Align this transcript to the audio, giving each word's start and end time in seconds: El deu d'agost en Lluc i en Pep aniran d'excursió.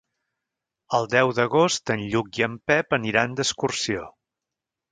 El 0.99 1.05
deu 1.11 1.33
d'agost 1.41 1.93
en 1.97 2.07
Lluc 2.13 2.41
i 2.41 2.47
en 2.49 2.57
Pep 2.73 2.99
aniran 2.99 3.39
d'excursió. 3.41 4.11